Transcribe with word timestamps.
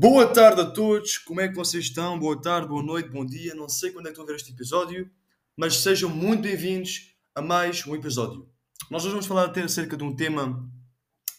Boa 0.00 0.32
tarde 0.32 0.60
a 0.60 0.64
todos, 0.64 1.18
como 1.18 1.40
é 1.40 1.48
que 1.48 1.56
vocês 1.56 1.86
estão? 1.86 2.16
Boa 2.16 2.40
tarde, 2.40 2.68
boa 2.68 2.84
noite, 2.84 3.08
bom 3.08 3.26
dia. 3.26 3.52
Não 3.52 3.68
sei 3.68 3.90
quando 3.90 4.06
é 4.06 4.10
que 4.10 4.12
estão 4.12 4.22
a 4.22 4.28
ver 4.28 4.36
este 4.36 4.52
episódio, 4.52 5.10
mas 5.56 5.78
sejam 5.78 6.08
muito 6.08 6.42
bem-vindos 6.42 7.16
a 7.34 7.42
mais 7.42 7.84
um 7.84 7.96
episódio. 7.96 8.48
Nós 8.88 9.02
hoje 9.02 9.10
vamos 9.10 9.26
falar 9.26 9.50
acerca 9.58 9.96
de 9.96 10.04
um 10.04 10.14
tema 10.14 10.70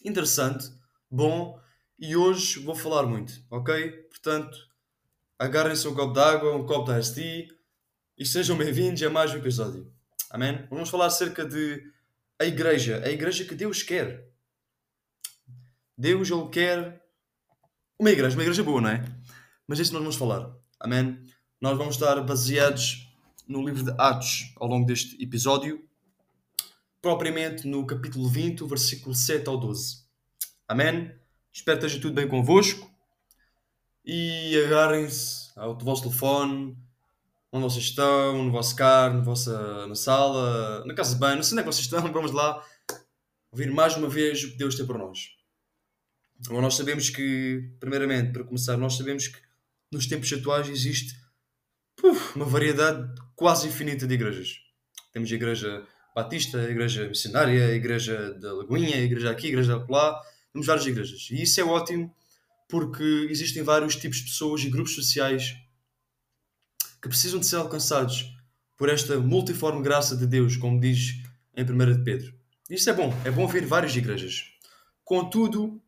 interessante, 0.04 0.70
bom, 1.10 1.58
e 1.98 2.14
hoje 2.14 2.60
vou 2.60 2.74
falar 2.74 3.04
muito, 3.04 3.32
ok? 3.50 3.92
Portanto, 4.10 4.58
agarrem-se 5.38 5.88
um 5.88 5.94
copo 5.94 6.12
de 6.12 6.20
água, 6.20 6.54
um 6.54 6.66
copo 6.66 6.92
de 6.92 7.00
iced 7.00 7.48
e 8.18 8.26
sejam 8.26 8.58
bem-vindos 8.58 9.02
a 9.02 9.08
mais 9.08 9.32
um 9.32 9.38
episódio. 9.38 9.90
Amém? 10.28 10.66
Vamos 10.68 10.90
falar 10.90 11.06
acerca 11.06 11.46
de 11.46 11.82
a 12.38 12.44
igreja, 12.44 13.02
a 13.02 13.08
igreja 13.10 13.42
que 13.42 13.54
Deus 13.54 13.82
quer. 13.82 14.28
Deus, 15.96 16.30
Ele 16.30 16.46
quer 16.50 17.00
uma 18.00 18.10
igreja, 18.10 18.34
uma 18.34 18.42
igreja 18.42 18.64
boa, 18.64 18.80
não 18.80 18.88
é? 18.88 19.04
Mas 19.68 19.78
isso 19.78 19.92
nós 19.92 20.00
vamos 20.00 20.16
falar. 20.16 20.50
Amém? 20.80 21.22
Nós 21.60 21.76
vamos 21.76 21.96
estar 21.96 22.18
baseados 22.22 23.06
no 23.46 23.62
livro 23.62 23.84
de 23.84 23.94
Atos 23.98 24.54
ao 24.56 24.66
longo 24.66 24.86
deste 24.86 25.22
episódio, 25.22 25.86
propriamente 27.02 27.66
no 27.68 27.86
capítulo 27.86 28.26
20, 28.26 28.64
versículo 28.64 29.14
7 29.14 29.46
ao 29.46 29.58
12. 29.58 29.98
Amém? 30.66 31.14
Espero 31.52 31.78
que 31.78 31.84
esteja 31.84 32.00
tudo 32.00 32.14
bem 32.14 32.26
convosco 32.26 32.90
e 34.02 34.56
agarrem-se 34.64 35.50
ao 35.54 35.76
vosso 35.76 36.04
telefone, 36.04 36.74
onde 37.52 37.64
vocês 37.64 37.84
estão, 37.84 38.42
no 38.42 38.50
vosso 38.50 38.74
carro, 38.74 39.18
na 39.18 39.20
vossa 39.20 39.86
na 39.86 39.94
sala, 39.94 40.86
na 40.86 40.94
casa 40.94 41.12
de 41.12 41.20
banho, 41.20 41.36
não 41.36 41.42
sei 41.42 41.52
onde 41.52 41.60
é 41.60 41.64
que 41.64 41.72
vocês 41.74 41.84
estão, 41.84 42.00
vamos 42.10 42.32
lá 42.32 42.64
ouvir 43.52 43.70
mais 43.70 43.94
uma 43.94 44.08
vez 44.08 44.42
o 44.42 44.52
que 44.52 44.56
Deus 44.56 44.74
tem 44.74 44.86
para 44.86 44.96
nós. 44.96 45.38
Agora 46.46 46.62
nós 46.62 46.74
sabemos 46.74 47.10
que, 47.10 47.70
primeiramente, 47.78 48.32
para 48.32 48.44
começar, 48.44 48.76
nós 48.76 48.96
sabemos 48.96 49.28
que 49.28 49.38
nos 49.92 50.06
tempos 50.06 50.32
atuais 50.32 50.68
existe 50.68 51.14
puf, 51.96 52.36
uma 52.36 52.44
variedade 52.44 53.12
quase 53.36 53.68
infinita 53.68 54.06
de 54.06 54.14
igrejas. 54.14 54.58
Temos 55.12 55.30
a 55.30 55.34
igreja 55.34 55.86
batista, 56.14 56.58
a 56.58 56.70
igreja 56.70 57.08
missionária, 57.08 57.66
a 57.66 57.72
igreja 57.72 58.34
da 58.34 58.52
Lagoinha, 58.52 58.96
a 58.96 59.00
igreja 59.00 59.30
aqui, 59.30 59.46
a 59.46 59.50
igreja 59.50 59.84
lá. 59.88 60.20
Temos 60.52 60.66
várias 60.66 60.86
igrejas. 60.86 61.28
E 61.30 61.42
isso 61.42 61.60
é 61.60 61.64
ótimo 61.64 62.14
porque 62.68 63.26
existem 63.28 63.62
vários 63.62 63.96
tipos 63.96 64.18
de 64.18 64.24
pessoas 64.24 64.62
e 64.62 64.70
grupos 64.70 64.94
sociais 64.94 65.56
que 67.02 67.08
precisam 67.08 67.40
de 67.40 67.46
ser 67.46 67.56
alcançados 67.56 68.32
por 68.76 68.88
esta 68.88 69.18
multiforme 69.18 69.82
graça 69.82 70.16
de 70.16 70.26
Deus, 70.26 70.56
como 70.56 70.80
diz 70.80 71.22
em 71.56 71.64
1 71.64 71.92
de 71.98 72.04
Pedro. 72.04 72.34
Isso 72.68 72.88
é 72.88 72.92
bom, 72.92 73.12
é 73.24 73.30
bom 73.30 73.46
ver 73.46 73.66
várias 73.66 73.94
igrejas. 73.96 74.44
Contudo, 75.04 75.82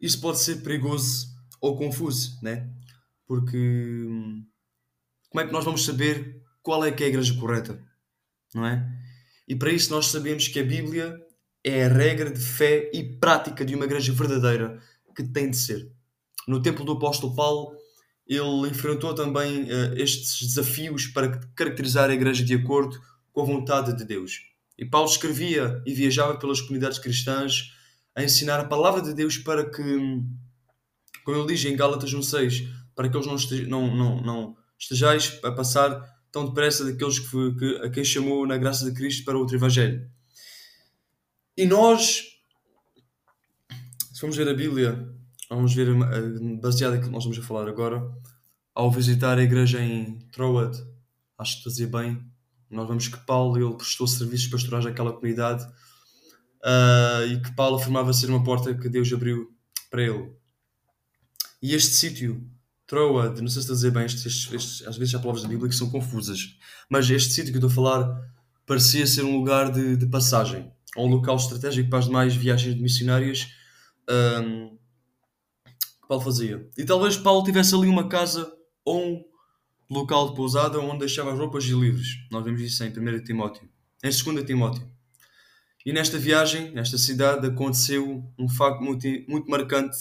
isso 0.00 0.20
pode 0.20 0.40
ser 0.40 0.62
perigoso 0.62 1.28
ou 1.60 1.76
confuso, 1.76 2.38
né? 2.42 2.68
Porque 3.26 3.56
hum, 3.56 4.44
como 5.28 5.42
é 5.42 5.46
que 5.46 5.52
nós 5.52 5.64
vamos 5.64 5.84
saber 5.84 6.42
qual 6.62 6.84
é 6.84 6.90
que 6.90 7.02
é 7.02 7.06
a 7.06 7.08
igreja 7.10 7.34
correta, 7.38 7.80
não 8.54 8.66
é? 8.66 8.86
E 9.46 9.54
para 9.54 9.72
isso 9.72 9.90
nós 9.90 10.06
sabemos 10.06 10.48
que 10.48 10.58
a 10.58 10.64
Bíblia 10.64 11.16
é 11.62 11.84
a 11.84 11.88
regra 11.88 12.30
de 12.30 12.40
fé 12.40 12.90
e 12.92 13.02
prática 13.18 13.64
de 13.64 13.74
uma 13.74 13.84
igreja 13.84 14.12
verdadeira 14.12 14.80
que 15.14 15.22
tem 15.22 15.50
de 15.50 15.56
ser. 15.56 15.90
No 16.48 16.62
tempo 16.62 16.84
do 16.84 16.92
apóstolo 16.92 17.34
Paulo, 17.34 17.76
ele 18.26 18.68
enfrentou 18.68 19.14
também 19.14 19.64
uh, 19.64 19.94
estes 19.96 20.40
desafios 20.40 21.06
para 21.08 21.38
caracterizar 21.54 22.10
a 22.10 22.14
igreja 22.14 22.44
de 22.44 22.54
acordo 22.54 23.00
com 23.32 23.42
a 23.42 23.44
vontade 23.44 23.96
de 23.96 24.04
Deus. 24.04 24.40
E 24.78 24.84
Paulo 24.84 25.08
escrevia 25.08 25.82
e 25.84 25.92
viajava 25.92 26.38
pelas 26.38 26.60
comunidades 26.60 26.98
cristãs 26.98 27.72
a 28.14 28.22
ensinar 28.22 28.60
a 28.60 28.64
palavra 28.64 29.02
de 29.02 29.14
Deus 29.14 29.38
para 29.38 29.68
que, 29.68 29.82
como 31.24 31.38
ele 31.38 31.46
diz 31.46 31.64
em 31.64 31.76
Gálatas 31.76 32.12
1.6, 32.12 32.68
para 32.94 33.08
que 33.08 33.16
eles 33.16 33.26
não, 33.26 33.36
estejam, 33.36 33.68
não, 33.68 33.94
não, 33.94 34.20
não 34.20 34.56
estejais 34.78 35.38
a 35.44 35.52
passar 35.52 36.02
tão 36.32 36.46
depressa 36.46 36.84
daqueles 36.84 37.18
que, 37.18 37.54
que, 37.54 37.76
a 37.84 37.90
quem 37.90 38.04
chamou 38.04 38.46
na 38.46 38.56
graça 38.56 38.84
de 38.84 38.92
Cristo 38.92 39.24
para 39.24 39.38
outro 39.38 39.56
Evangelho. 39.56 40.08
E 41.56 41.66
nós, 41.66 42.22
se 44.12 44.20
vamos 44.20 44.36
ver 44.36 44.48
a 44.48 44.54
Bíblia, 44.54 45.08
vamos 45.48 45.74
ver 45.74 45.88
baseado 46.60 46.96
em 46.96 47.00
que 47.00 47.08
nós 47.08 47.24
vamos 47.24 47.38
a 47.38 47.42
falar 47.42 47.68
agora, 47.68 48.02
ao 48.74 48.90
visitar 48.90 49.38
a 49.38 49.42
igreja 49.42 49.80
em 49.82 50.18
Troad, 50.32 50.76
acho 51.36 51.58
que 51.58 51.64
fazia 51.64 51.86
bem, 51.86 52.24
nós 52.70 52.86
vemos 52.86 53.08
que 53.08 53.18
Paulo 53.26 53.58
ele 53.58 53.74
prestou 53.74 54.06
serviços 54.06 54.46
pastorais 54.46 54.86
àquela 54.86 55.12
comunidade 55.12 55.66
uh, 56.64 57.26
e 57.26 57.40
que 57.40 57.52
Paulo 57.52 57.76
afirmava 57.76 58.12
ser 58.12 58.28
uma 58.28 58.42
porta 58.42 58.74
que 58.74 58.88
Deus 58.88 59.12
abriu 59.12 59.52
para 59.90 60.02
ele. 60.02 60.32
E 61.62 61.74
este 61.74 61.92
sítio, 61.92 62.46
Troad, 62.86 63.40
não 63.40 63.48
sei 63.48 63.54
se 63.54 63.58
estou 63.60 63.74
a 63.74 63.76
dizer 63.76 63.90
bem, 63.90 64.04
estes, 64.04 64.52
estes, 64.52 64.86
às 64.86 64.96
vezes 64.96 65.14
há 65.14 65.18
palavras 65.18 65.42
da 65.42 65.48
Bíblia 65.48 65.68
que 65.68 65.76
são 65.76 65.90
confusas, 65.90 66.56
mas 66.88 67.08
este 67.10 67.32
sítio 67.32 67.52
que 67.52 67.58
eu 67.58 67.66
estou 67.66 67.70
a 67.70 67.74
falar 67.74 68.32
parecia 68.66 69.06
ser 69.06 69.24
um 69.24 69.36
lugar 69.36 69.70
de, 69.70 69.96
de 69.96 70.06
passagem, 70.06 70.72
um 70.96 71.06
local 71.06 71.36
estratégico 71.36 71.90
para 71.90 71.98
as 71.98 72.06
demais 72.06 72.34
viagens 72.34 72.80
missionárias 72.80 73.48
um, 74.08 74.76
que 76.00 76.08
Paulo 76.08 76.22
fazia. 76.22 76.68
E 76.76 76.84
talvez 76.84 77.16
Paulo 77.16 77.44
tivesse 77.44 77.74
ali 77.74 77.86
uma 77.86 78.08
casa 78.08 78.50
ou 78.84 79.02
um 79.02 79.24
local 79.90 80.30
de 80.30 80.36
pousada 80.36 80.78
onde 80.78 81.00
deixava 81.00 81.32
as 81.32 81.38
roupas 81.38 81.64
livros. 81.64 82.06
Nós 82.30 82.44
vemos 82.44 82.60
isso 82.60 82.82
em 82.84 82.90
1 82.90 83.24
Timóteo. 83.24 83.68
Em 84.02 84.08
2 84.08 84.46
Timóteo. 84.46 84.88
E 85.84 85.92
nesta 85.92 86.18
viagem, 86.18 86.72
nesta 86.72 86.98
cidade, 86.98 87.46
aconteceu 87.46 88.24
um 88.38 88.48
facto 88.48 88.82
muito, 88.82 89.06
muito 89.28 89.50
marcante 89.50 89.96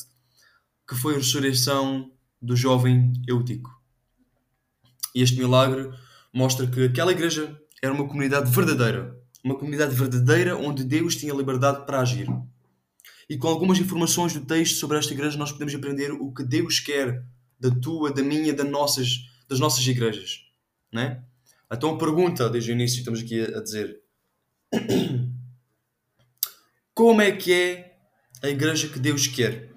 que 0.88 0.96
foi 0.96 1.14
a 1.14 1.18
ressurreição 1.18 2.12
do 2.42 2.56
jovem 2.56 3.14
Eutico. 3.28 3.70
E 5.16 5.22
este 5.22 5.38
milagre 5.38 5.90
mostra 6.34 6.68
que 6.68 6.84
aquela 6.84 7.12
igreja 7.12 7.58
era 7.82 7.94
uma 7.94 8.08
comunidade 8.08 8.52
verdadeira. 8.52 9.18
Uma 9.44 9.58
comunidade 9.58 9.96
verdadeira 9.96 10.58
onde 10.58 10.84
Deus 10.84 11.16
tinha 11.16 11.34
liberdade 11.34 11.86
para 11.86 12.02
agir. 12.02 12.28
E 13.30 13.38
com 13.38 13.48
algumas 13.48 13.78
informações 13.80 14.34
do 14.34 14.42
texto 14.42 14.76
sobre 14.76 14.98
esta 14.98 15.14
igreja, 15.14 15.38
nós 15.38 15.52
podemos 15.52 15.74
aprender 15.74 16.12
o 16.12 16.34
que 16.34 16.44
Deus 16.44 16.80
quer 16.80 17.24
da 17.60 17.70
tua, 17.70 18.12
da 18.12 18.24
minha, 18.24 18.54
das 18.54 18.70
nossas, 18.70 19.30
das 19.48 19.60
nossas 19.60 19.86
igrejas. 19.86 20.42
Né? 20.92 21.24
Então, 21.72 21.94
a 21.94 21.98
pergunta, 21.98 22.50
desde 22.50 22.72
o 22.72 22.74
início, 22.74 23.00
estamos 23.00 23.22
aqui 23.22 23.42
a 23.42 23.62
dizer: 23.62 24.02
como 27.00 27.22
é 27.22 27.32
que 27.32 27.54
é 27.54 27.94
a 28.44 28.50
igreja 28.50 28.90
que 28.90 29.00
Deus 29.00 29.26
quer? 29.26 29.70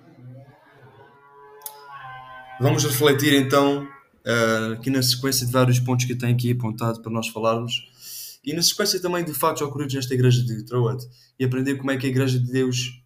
Vamos 2.60 2.82
refletir 2.82 3.32
então 3.34 3.84
uh, 3.84 4.72
aqui 4.72 4.90
na 4.90 5.00
sequência 5.00 5.46
de 5.46 5.52
vários 5.52 5.78
pontos 5.78 6.04
que 6.04 6.14
eu 6.14 6.18
tenho 6.18 6.34
aqui 6.34 6.50
apontado 6.50 7.00
para 7.00 7.12
nós 7.12 7.28
falarmos 7.28 8.40
e 8.44 8.52
na 8.52 8.60
sequência 8.60 9.00
também 9.00 9.24
de 9.24 9.32
fatos 9.32 9.62
ocorridos 9.62 9.94
nesta 9.94 10.12
igreja 10.12 10.42
de 10.42 10.64
Troad 10.64 11.00
e 11.38 11.44
aprender 11.44 11.76
como 11.76 11.92
é 11.92 11.96
que 11.96 12.06
a 12.06 12.08
igreja 12.08 12.40
de 12.40 12.50
Deus 12.50 13.00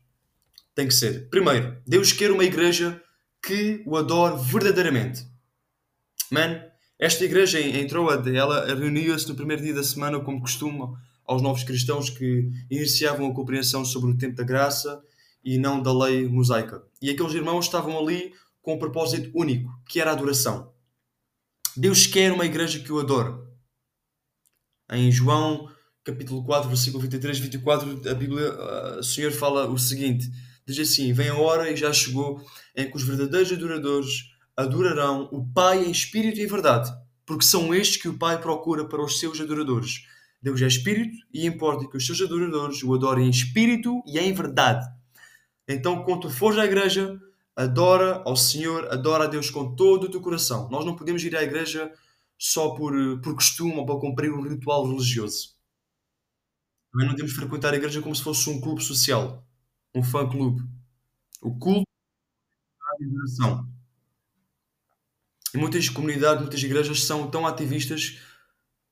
tem 0.74 0.88
que 0.88 0.94
ser. 0.94 1.28
Primeiro, 1.28 1.76
Deus 1.86 2.10
quer 2.10 2.30
uma 2.30 2.44
igreja 2.44 2.98
que 3.42 3.82
o 3.84 3.98
adore 3.98 4.42
verdadeiramente. 4.42 5.26
Man, 6.32 6.62
esta 6.98 7.22
igreja 7.22 7.60
em, 7.60 7.86
Troad, 7.86 8.34
ela 8.34 8.64
reuniu-se 8.74 9.28
no 9.28 9.34
primeiro 9.34 9.62
dia 9.62 9.74
da 9.74 9.84
semana 9.84 10.18
como 10.20 10.40
costuma 10.40 10.98
aos 11.26 11.42
novos 11.42 11.64
cristãos 11.64 12.08
que 12.10 12.50
iniciavam 12.70 13.30
a 13.30 13.34
compreensão 13.34 13.84
sobre 13.84 14.10
o 14.10 14.16
tempo 14.16 14.36
da 14.36 14.44
graça 14.44 15.02
e 15.44 15.58
não 15.58 15.82
da 15.82 15.92
lei 15.92 16.28
mosaica. 16.28 16.82
E 17.00 17.10
aqueles 17.10 17.34
irmãos 17.34 17.66
estavam 17.66 17.98
ali 17.98 18.32
com 18.62 18.74
um 18.74 18.78
propósito 18.78 19.30
único, 19.34 19.70
que 19.88 20.00
era 20.00 20.10
a 20.10 20.12
adoração. 20.12 20.72
Deus 21.76 22.06
quer 22.06 22.32
uma 22.32 22.46
igreja 22.46 22.80
que 22.80 22.92
o 22.92 22.98
adore. 22.98 23.34
Em 24.90 25.10
João, 25.10 25.68
capítulo 26.02 26.44
4, 26.44 26.68
versículo 26.68 27.02
23 27.02 27.38
e 27.38 27.40
24, 27.42 28.10
a 28.10 28.14
Bíblia, 28.14 28.98
o 28.98 29.02
Senhor 29.02 29.30
fala 29.30 29.68
o 29.68 29.78
seguinte: 29.78 30.30
diz 30.66 30.78
assim: 30.78 31.12
Vem 31.12 31.28
a 31.28 31.36
hora 31.36 31.70
e 31.70 31.76
já 31.76 31.92
chegou 31.92 32.40
em 32.74 32.90
que 32.90 32.96
os 32.96 33.02
verdadeiros 33.02 33.52
adoradores 33.52 34.30
adorarão 34.56 35.28
o 35.30 35.46
Pai 35.52 35.84
em 35.84 35.90
espírito 35.90 36.40
e 36.40 36.44
em 36.44 36.46
verdade, 36.46 36.90
porque 37.26 37.44
são 37.44 37.74
estes 37.74 38.00
que 38.00 38.08
o 38.08 38.18
Pai 38.18 38.40
procura 38.40 38.88
para 38.88 39.04
os 39.04 39.20
seus 39.20 39.40
adoradores. 39.40 40.06
Deus 40.46 40.62
é 40.62 40.66
espírito 40.68 41.26
e 41.34 41.44
importa 41.44 41.88
que 41.88 41.96
os 41.96 42.06
seus 42.06 42.20
adoradores 42.20 42.80
o 42.84 42.94
adorem 42.94 43.26
em 43.26 43.30
espírito 43.30 44.00
e 44.06 44.16
em 44.16 44.32
verdade. 44.32 44.86
Então, 45.66 46.04
quando 46.04 46.20
tu 46.20 46.30
fores 46.30 46.56
à 46.56 46.64
igreja, 46.64 47.20
adora 47.56 48.22
ao 48.24 48.36
Senhor, 48.36 48.86
adora 48.92 49.24
a 49.24 49.26
Deus 49.26 49.50
com 49.50 49.74
todo 49.74 50.04
o 50.04 50.08
teu 50.08 50.20
coração. 50.20 50.70
Nós 50.70 50.84
não 50.84 50.94
podemos 50.94 51.24
ir 51.24 51.34
à 51.34 51.42
igreja 51.42 51.92
só 52.38 52.76
por, 52.76 52.92
por 53.22 53.34
costume 53.34 53.74
ou 53.74 53.84
para 53.84 53.98
cumprir 53.98 54.32
um 54.32 54.40
ritual 54.40 54.86
religioso. 54.86 55.56
Também 56.92 57.08
não 57.08 57.16
devemos 57.16 57.34
frequentar 57.34 57.74
a 57.74 57.76
igreja 57.76 58.00
como 58.00 58.14
se 58.14 58.22
fosse 58.22 58.48
um 58.48 58.60
clube 58.60 58.84
social, 58.84 59.44
um 59.92 60.02
fã-clube. 60.04 60.62
O 61.42 61.58
culto 61.58 61.82
é 61.82 63.04
a 63.04 63.04
adoração. 63.04 63.68
E 65.52 65.58
muitas 65.58 65.88
comunidades, 65.88 66.40
muitas 66.40 66.62
igrejas 66.62 67.02
são 67.02 67.28
tão 67.28 67.44
ativistas 67.44 68.20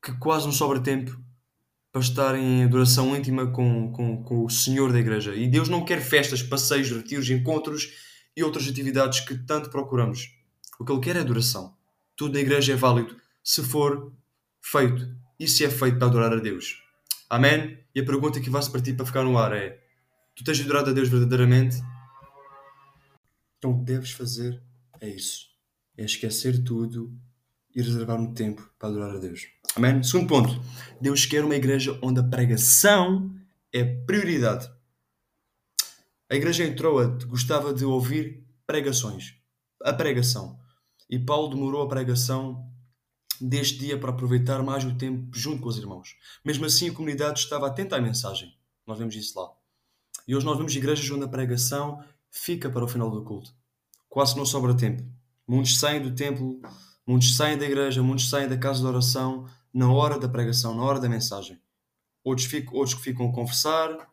que 0.03 0.11
quase 0.19 0.45
não 0.45 0.51
sobra 0.51 0.83
tempo 0.83 1.23
para 1.95 2.01
estar 2.01 2.37
em 2.37 2.65
adoração 2.65 3.15
íntima 3.15 3.47
com, 3.47 3.89
com, 3.93 4.21
com 4.21 4.43
o 4.43 4.49
Senhor 4.49 4.91
da 4.91 4.99
igreja. 4.99 5.33
E 5.33 5.47
Deus 5.47 5.69
não 5.69 5.85
quer 5.85 6.01
festas, 6.01 6.43
passeios, 6.43 6.91
retiros, 6.91 7.29
encontros 7.29 7.93
e 8.35 8.43
outras 8.43 8.67
atividades 8.67 9.21
que 9.21 9.33
tanto 9.33 9.69
procuramos. 9.69 10.29
O 10.77 10.83
que 10.83 10.91
ele 10.91 10.99
quer 10.99 11.15
é 11.15 11.21
adoração. 11.21 11.73
Tudo 12.13 12.33
na 12.33 12.41
igreja 12.41 12.73
é 12.73 12.75
válido 12.75 13.15
se 13.41 13.63
for 13.63 14.11
feito 14.61 15.09
e 15.39 15.47
se 15.47 15.63
é 15.63 15.69
feito 15.69 15.97
para 15.97 16.07
adorar 16.07 16.33
a 16.33 16.35
Deus. 16.35 16.83
Amém? 17.29 17.79
E 17.95 18.01
a 18.01 18.05
pergunta 18.05 18.41
que 18.41 18.49
vai-se 18.49 18.69
para 18.69 18.81
ti 18.81 18.91
para 18.91 19.05
ficar 19.05 19.23
no 19.23 19.37
ar 19.37 19.53
é: 19.53 19.79
Tu 20.35 20.43
tens 20.43 20.59
adorado 20.59 20.89
a 20.89 20.93
Deus 20.93 21.07
verdadeiramente? 21.07 21.77
Então 23.57 23.71
o 23.71 23.77
que 23.79 23.85
deves 23.85 24.11
fazer 24.11 24.61
é 24.99 25.07
isso: 25.07 25.47
é 25.97 26.03
esquecer 26.03 26.61
tudo 26.61 27.17
e 27.75 27.81
reservar 27.81 28.19
um 28.19 28.33
tempo 28.33 28.67
para 28.79 28.89
adorar 28.89 29.15
a 29.15 29.19
Deus. 29.19 29.47
Amém? 29.75 30.01
Segundo 30.01 30.29
ponto: 30.29 30.61
Deus 31.01 31.25
quer 31.25 31.43
uma 31.43 31.55
igreja 31.55 31.99
onde 32.01 32.19
a 32.19 32.23
pregação 32.23 33.35
é 33.73 33.83
prioridade. 33.83 34.71
A 36.29 36.35
igreja 36.35 36.63
em 36.63 36.73
Troa 36.73 37.17
gostava 37.27 37.73
de 37.73 37.83
ouvir 37.83 38.43
pregações. 38.65 39.35
A 39.83 39.93
pregação. 39.93 40.57
E 41.09 41.19
Paulo 41.19 41.53
demorou 41.53 41.83
a 41.83 41.87
pregação 41.87 42.65
deste 43.39 43.77
dia 43.77 43.99
para 43.99 44.09
aproveitar 44.09 44.63
mais 44.63 44.83
o 44.85 44.95
tempo 44.97 45.29
junto 45.37 45.61
com 45.61 45.69
os 45.69 45.77
irmãos. 45.77 46.15
Mesmo 46.43 46.65
assim, 46.65 46.89
a 46.89 46.93
comunidade 46.93 47.39
estava 47.39 47.67
atenta 47.67 47.97
à 47.97 48.01
mensagem. 48.01 48.57
Nós 48.87 48.97
vemos 48.97 49.15
isso 49.15 49.39
lá. 49.39 49.51
E 50.27 50.35
hoje 50.35 50.45
nós 50.45 50.57
vemos 50.57 50.75
igrejas 50.75 51.09
onde 51.11 51.25
a 51.25 51.27
pregação 51.27 52.03
fica 52.31 52.69
para 52.69 52.83
o 52.83 52.87
final 52.87 53.11
do 53.11 53.23
culto. 53.23 53.53
Quase 54.09 54.35
não 54.35 54.45
sobra 54.45 54.75
tempo. 54.75 55.03
Muitos 55.47 55.77
saem 55.77 56.01
do 56.01 56.15
templo, 56.15 56.59
muitos 57.05 57.35
saem 57.35 57.57
da 57.57 57.65
igreja, 57.65 58.01
muitos 58.01 58.29
saem 58.29 58.47
da 58.47 58.57
casa 58.57 58.81
de 58.81 58.87
oração 58.87 59.47
na 59.73 59.91
hora 59.91 60.19
da 60.19 60.29
pregação, 60.29 60.75
na 60.75 60.83
hora 60.83 60.99
da 60.99 61.09
mensagem. 61.09 61.59
Outros, 62.23 62.47
ficam, 62.47 62.73
outros 62.73 62.95
que 62.95 63.01
ficam 63.01 63.29
a 63.29 63.33
conversar 63.33 64.09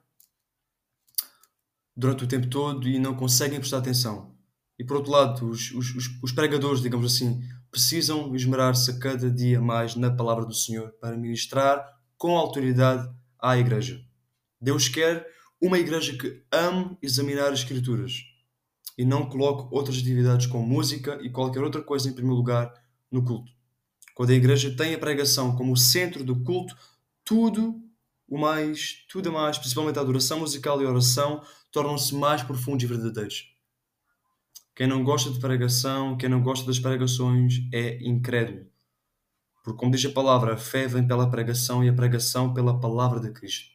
durante 1.97 2.25
o 2.25 2.27
tempo 2.27 2.49
todo 2.49 2.89
e 2.89 2.99
não 2.99 3.15
conseguem 3.15 3.59
prestar 3.59 3.79
atenção. 3.79 4.35
E 4.79 4.85
por 4.85 4.97
outro 4.97 5.12
lado, 5.12 5.49
os, 5.49 5.71
os, 5.73 6.21
os 6.23 6.33
pregadores, 6.33 6.83
digamos 6.83 7.15
assim, 7.15 7.41
precisam 7.71 8.35
esmerar-se 8.35 8.99
cada 8.99 9.31
dia 9.31 9.61
mais 9.61 9.94
na 9.94 10.11
palavra 10.11 10.44
do 10.44 10.55
Senhor 10.55 10.91
para 11.00 11.17
ministrar 11.17 11.87
com 12.19 12.37
autoridade 12.37 13.09
à 13.39 13.56
igreja. 13.56 14.00
Deus 14.61 14.89
quer 14.89 15.27
uma 15.61 15.79
igreja 15.79 16.17
que 16.17 16.44
ame 16.50 16.97
examinar 17.00 17.53
as 17.53 17.61
Escrituras 17.61 18.25
e 18.99 19.05
não 19.05 19.29
coloque 19.29 19.75
outras 19.75 19.99
atividades 19.99 20.47
como 20.47 20.67
música 20.67 21.19
e 21.23 21.31
qualquer 21.31 21.62
outra 21.62 21.83
coisa 21.83 22.09
em 22.09 22.12
primeiro 22.12 22.37
lugar 22.37 22.73
no 23.12 23.25
culto. 23.25 23.53
Quando 24.14 24.31
a 24.31 24.35
igreja 24.35 24.75
tem 24.76 24.94
a 24.94 24.99
pregação 24.99 25.55
como 25.55 25.73
o 25.73 25.76
centro 25.76 26.25
do 26.25 26.43
culto, 26.43 26.76
tudo 27.25 27.81
o 28.29 28.38
mais, 28.38 29.05
tudo 29.09 29.29
a 29.29 29.32
mais, 29.32 29.59
principalmente 29.59 29.99
a 29.99 30.03
adoração 30.03 30.41
musical 30.41 30.81
e 30.81 30.87
a 30.87 30.88
oração, 30.88 31.43
tornam-se 31.70 32.14
mais 32.14 32.43
profundos 32.43 32.82
e 32.82 32.87
verdadeiros. 32.87 33.53
Quem 34.75 34.87
não 34.87 35.05
gosta 35.05 35.31
de 35.31 35.38
pregação, 35.38 36.17
quem 36.17 36.29
não 36.29 36.43
gosta 36.43 36.67
das 36.67 36.79
pregações, 36.79 37.61
é 37.73 38.03
incrédulo. 38.03 38.67
Porque, 39.62 39.79
como 39.79 39.93
diz 39.93 40.05
a 40.05 40.11
palavra, 40.11 40.55
a 40.55 40.56
fé 40.56 40.88
vem 40.88 41.06
pela 41.06 41.31
pregação 41.31 41.85
e 41.85 41.88
a 41.88 41.93
pregação 41.93 42.53
pela 42.53 42.81
palavra 42.81 43.20
de 43.20 43.31
Cristo. 43.31 43.70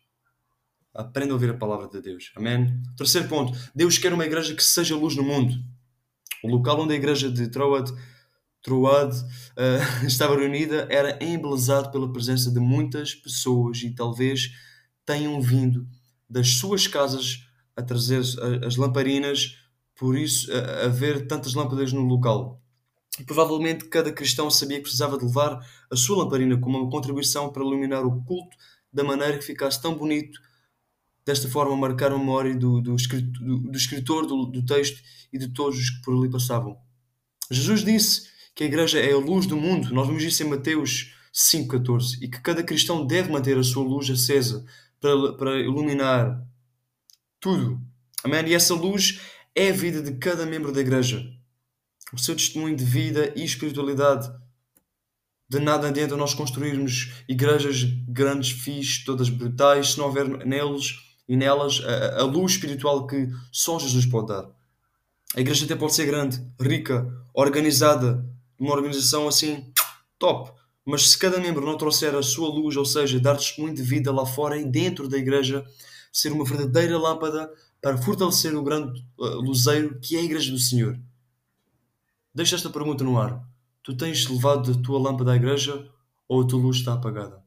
Aprenda 0.94 1.32
a 1.32 1.36
ouvir 1.36 1.52
a 1.52 1.54
palavra 1.54 1.88
de 1.88 2.02
Deus. 2.02 2.32
Amém? 2.36 2.82
Terceiro 2.98 3.28
ponto. 3.28 3.56
Deus 3.76 4.00
quer 4.00 4.12
uma 4.12 4.26
igreja 4.26 4.56
que 4.56 4.64
seja 4.64 4.96
luz 4.96 5.16
no 5.16 5.24
mundo. 5.24 5.54
O 6.44 6.50
local 6.50 6.82
onde 6.82 6.94
a 6.94 6.98
igreja 6.98 7.32
de 7.32 7.48
Troad, 7.48 7.92
Troad 8.68 9.16
uh, 9.16 10.04
estava 10.06 10.36
reunida 10.36 10.86
era 10.92 11.18
embelezado 11.24 11.90
pela 11.90 12.12
presença 12.12 12.52
de 12.52 12.60
muitas 12.60 13.16
pessoas 13.16 13.82
e 13.82 13.96
talvez 13.96 14.52
tenham 15.06 15.42
vindo 15.42 15.88
das 16.30 16.56
suas 16.56 16.86
casas 16.86 17.48
a 17.74 17.82
trazer 17.82 18.22
as 18.66 18.76
lamparinas, 18.76 19.56
por 19.96 20.18
isso 20.18 20.52
haver 20.84 21.28
tantas 21.28 21.54
lâmpadas 21.54 21.94
no 21.94 22.02
local. 22.02 22.62
E 23.20 23.24
provavelmente 23.24 23.86
cada 23.86 24.12
cristão 24.12 24.50
sabia 24.50 24.78
que 24.78 24.84
precisava 24.84 25.18
de 25.18 25.24
levar 25.24 25.60
a 25.90 25.96
sua 25.96 26.24
lamparina 26.24 26.58
como 26.58 26.78
uma 26.78 26.90
contribuição 26.90 27.52
para 27.52 27.64
iluminar 27.64 28.06
o 28.06 28.22
culto 28.24 28.58
da 28.92 29.04
maneira 29.04 29.38
que 29.38 29.46
ficasse 29.46 29.82
tão 29.82 29.96
bonito 29.96 30.40
desta 31.26 31.48
forma 31.48 31.76
marcar 31.76 32.12
a 32.12 32.18
memória 32.18 32.56
do, 32.56 32.82
do, 32.82 32.96
escritor, 32.96 33.32
do, 33.32 33.58
do, 33.60 33.78
escritor 33.78 34.26
do, 34.26 34.46
do 34.46 34.66
texto 34.66 35.02
e 35.32 35.38
de 35.38 35.50
todos 35.50 35.78
os 35.78 35.90
que 35.90 36.02
por 36.02 36.18
ali 36.18 36.30
passavam. 36.30 36.78
Jesus 37.50 37.84
disse 37.84 38.28
que 38.58 38.64
a 38.64 38.68
igreja 38.68 39.00
é 39.00 39.14
a 39.14 39.18
luz 39.18 39.46
do 39.46 39.56
mundo, 39.56 39.94
nós 39.94 40.08
vemos 40.08 40.24
isso 40.24 40.42
em 40.42 40.48
Mateus 40.48 41.14
5,14, 41.32 42.18
e 42.24 42.28
que 42.28 42.42
cada 42.42 42.64
cristão 42.64 43.06
deve 43.06 43.32
manter 43.32 43.56
a 43.56 43.64
sua 43.64 43.84
luz 43.84 44.10
acesa 44.10 44.66
para, 45.00 45.34
para 45.34 45.60
iluminar 45.60 46.44
tudo. 47.40 47.80
Amém? 48.24 48.48
E 48.48 48.56
essa 48.56 48.74
luz 48.74 49.22
é 49.54 49.70
a 49.70 49.74
vida 49.74 50.02
de 50.02 50.14
cada 50.14 50.44
membro 50.44 50.72
da 50.72 50.82
igreja. 50.82 51.24
O 52.12 52.18
seu 52.18 52.36
testemunho 52.36 52.76
de 52.76 52.84
vida 52.84 53.32
e 53.36 53.44
espiritualidade. 53.44 54.28
De 55.48 55.60
nada 55.60 55.90
adianta 55.90 56.18
nós 56.18 56.34
construirmos 56.34 57.14
igrejas 57.30 57.84
grandes, 58.08 58.50
fixes, 58.50 59.06
todas 59.06 59.30
brutais, 59.30 59.92
se 59.92 60.00
não 60.00 60.06
houver 60.06 60.28
neles 60.48 60.96
e 61.30 61.38
nelas 61.38 61.80
a, 61.86 62.22
a 62.22 62.24
luz 62.24 62.54
espiritual 62.54 63.06
que 63.06 63.30
só 63.52 63.78
Jesus 63.78 64.08
pode 64.08 64.30
dar. 64.30 64.50
A 65.36 65.42
igreja 65.42 65.66
até 65.66 65.76
pode 65.76 65.94
ser 65.94 66.08
grande, 66.08 66.42
rica, 66.60 67.08
organizada, 67.36 68.26
uma 68.60 68.74
organização 68.74 69.28
assim 69.28 69.72
top, 70.18 70.52
mas 70.86 71.10
se 71.10 71.18
cada 71.18 71.40
membro 71.40 71.66
não 71.66 71.78
trouxer 71.78 72.16
a 72.16 72.24
sua 72.24 72.48
luz, 72.50 72.76
ou 72.76 72.86
seja, 72.86 73.20
dar 73.20 73.36
testemunho 73.36 73.76
de 73.76 73.84
vida 73.84 74.12
lá 74.12 74.26
fora 74.26 74.58
e 74.58 74.66
dentro 74.66 75.08
da 75.08 75.18
igreja, 75.18 75.66
ser 76.12 76.32
uma 76.32 76.46
verdadeira 76.46 76.98
lâmpada 76.98 77.52
para 77.82 77.98
fortalecer 77.98 78.56
o 78.56 78.64
grande 78.64 79.06
uh, 79.20 79.42
luzeiro 79.42 80.00
que 80.00 80.16
é 80.16 80.20
a 80.20 80.24
igreja 80.24 80.52
do 80.52 80.58
Senhor. 80.58 81.00
Deixa 82.34 82.56
esta 82.56 82.70
pergunta 82.70 83.04
no 83.04 83.20
ar. 83.20 83.44
Tu 83.84 83.96
tens 83.96 84.28
levado 84.28 84.72
a 84.72 84.82
tua 84.82 85.00
lâmpada 85.00 85.34
à 85.34 85.36
igreja 85.36 85.90
ou 86.28 86.42
a 86.42 86.48
tua 86.48 86.60
luz 86.60 86.78
está 86.78 86.94
apagada? 86.94 87.44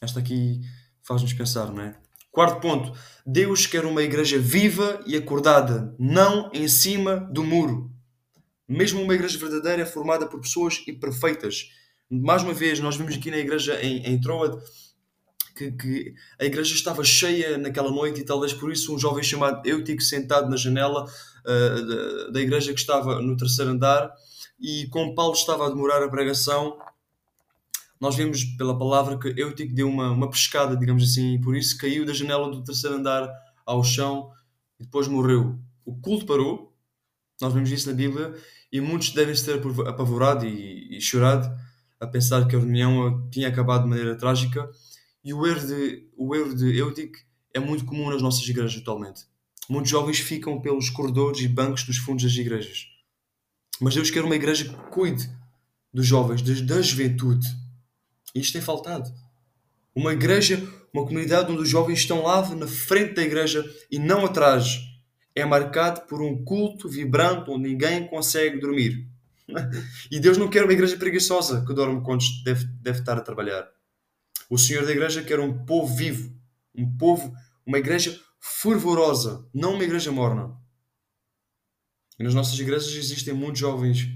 Esta 0.00 0.20
aqui 0.20 0.60
faz-nos 1.02 1.32
pensar, 1.32 1.72
não 1.72 1.82
é? 1.82 1.96
Quarto 2.30 2.60
ponto. 2.60 2.98
Deus 3.26 3.66
quer 3.66 3.84
uma 3.84 4.02
igreja 4.02 4.38
viva 4.38 5.02
e 5.06 5.16
acordada, 5.16 5.94
não 5.98 6.50
em 6.52 6.66
cima 6.66 7.16
do 7.16 7.44
muro. 7.44 7.90
Mesmo 8.72 9.02
uma 9.02 9.14
igreja 9.14 9.38
verdadeira 9.38 9.82
é 9.82 9.86
formada 9.86 10.26
por 10.26 10.40
pessoas 10.40 10.82
imperfeitas. 10.88 11.70
Mais 12.10 12.42
uma 12.42 12.52
vez, 12.52 12.80
nós 12.80 12.96
vimos 12.96 13.14
aqui 13.14 13.30
na 13.30 13.38
igreja 13.38 13.80
em, 13.82 14.04
em 14.04 14.20
Troad 14.20 14.56
que, 15.56 15.72
que, 15.72 16.14
a 16.40 16.44
igreja 16.44 16.74
estava 16.74 17.04
cheia 17.04 17.58
naquela 17.58 17.90
noite 17.90 18.20
e 18.20 18.24
talvez 18.24 18.52
por 18.52 18.72
isso 18.72 18.94
um 18.94 18.98
jovem 18.98 19.22
chamado 19.22 19.66
Eutico 19.68 20.02
sentado 20.02 20.48
na 20.48 20.56
janela 20.56 21.04
uh, 21.04 21.86
da, 21.86 22.30
da 22.30 22.40
igreja 22.40 22.72
que 22.72 22.80
estava 22.80 23.20
no 23.20 23.36
terceiro 23.36 23.70
andar 23.70 24.10
e 24.58 24.86
como 24.90 25.14
Paulo 25.14 25.34
estava 25.34 25.66
a 25.66 25.68
demorar 25.68 26.02
a 26.02 26.08
pregação 26.08 26.78
nós 28.02 28.16
vemos 28.16 28.42
pela 28.42 28.76
palavra 28.76 29.16
que 29.16 29.32
Eutico 29.40 29.72
deu 29.72 29.88
uma, 29.88 30.10
uma 30.10 30.28
pescada, 30.28 30.76
digamos 30.76 31.04
assim, 31.04 31.34
e 31.34 31.40
por 31.40 31.54
isso 31.54 31.78
caiu 31.78 32.04
da 32.04 32.12
janela 32.12 32.50
do 32.50 32.64
terceiro 32.64 32.96
andar 32.96 33.32
ao 33.64 33.84
chão 33.84 34.32
e 34.80 34.82
depois 34.82 35.06
morreu. 35.06 35.56
O 35.84 35.94
culto 35.94 36.26
parou, 36.26 36.74
nós 37.40 37.54
vemos 37.54 37.70
isso 37.70 37.88
na 37.88 37.94
Bíblia, 37.94 38.34
e 38.72 38.80
muitos 38.80 39.10
devem 39.10 39.34
se 39.34 39.44
ter 39.44 39.60
apavorado 39.86 40.46
e, 40.46 40.96
e 40.96 41.00
chorado 41.00 41.48
a 42.00 42.06
pensar 42.06 42.48
que 42.48 42.56
a 42.56 42.58
reunião 42.58 43.28
tinha 43.30 43.48
acabado 43.48 43.82
de 43.82 43.90
maneira 43.90 44.16
trágica. 44.16 44.68
E 45.22 45.32
o 45.32 45.46
erro 45.46 45.66
de, 45.66 46.08
o 46.16 46.34
erro 46.34 46.54
de 46.54 46.76
Eutico 46.76 47.18
é 47.54 47.60
muito 47.60 47.84
comum 47.84 48.10
nas 48.10 48.22
nossas 48.22 48.48
igrejas 48.48 48.80
atualmente. 48.80 49.24
Muitos 49.68 49.90
jovens 49.90 50.18
ficam 50.18 50.60
pelos 50.60 50.90
corredores 50.90 51.40
e 51.40 51.48
bancos 51.48 51.84
dos 51.84 51.98
fundos 51.98 52.24
das 52.24 52.34
igrejas. 52.34 52.86
Mas 53.80 53.94
Deus 53.94 54.10
quer 54.10 54.24
uma 54.24 54.34
igreja 54.34 54.64
que 54.64 54.74
cuide 54.90 55.30
dos 55.92 56.06
jovens, 56.06 56.42
da 56.42 56.82
juventude 56.82 57.46
isto 58.34 58.54
tem 58.54 58.62
faltado. 58.62 59.12
Uma 59.94 60.12
igreja, 60.12 60.66
uma 60.92 61.04
comunidade 61.04 61.52
onde 61.52 61.62
os 61.62 61.68
jovens 61.68 61.98
estão 61.98 62.22
lá 62.22 62.48
na 62.54 62.66
frente 62.66 63.14
da 63.14 63.22
igreja 63.22 63.64
e 63.90 63.98
não 63.98 64.24
atrás. 64.24 64.80
É 65.34 65.44
marcado 65.44 66.02
por 66.02 66.20
um 66.20 66.44
culto 66.44 66.88
vibrante 66.88 67.50
onde 67.50 67.68
ninguém 67.68 68.06
consegue 68.06 68.58
dormir. 68.58 69.08
E 70.10 70.20
Deus 70.20 70.38
não 70.38 70.48
quer 70.48 70.64
uma 70.64 70.72
igreja 70.72 70.96
preguiçosa 70.96 71.64
que 71.66 71.74
dorme 71.74 72.02
quando 72.02 72.24
deve, 72.44 72.64
deve 72.80 73.00
estar 73.00 73.18
a 73.18 73.22
trabalhar. 73.22 73.68
O 74.48 74.58
Senhor 74.58 74.84
da 74.84 74.92
igreja 74.92 75.22
quer 75.22 75.40
um 75.40 75.64
povo 75.64 75.94
vivo, 75.94 76.34
um 76.74 76.96
povo, 76.96 77.34
uma 77.66 77.78
igreja 77.78 78.18
fervorosa, 78.40 79.48
não 79.52 79.74
uma 79.74 79.84
igreja 79.84 80.12
morna. 80.12 80.56
E 82.18 82.22
nas 82.22 82.34
nossas 82.34 82.58
igrejas 82.58 82.92
existem 82.94 83.34
muitos 83.34 83.60
jovens 83.60 84.08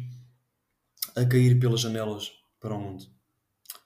a 1.17 1.25
cair 1.25 1.59
pelas 1.59 1.81
janelas 1.81 2.33
para 2.61 2.75
o 2.75 2.81
mundo. 2.81 3.07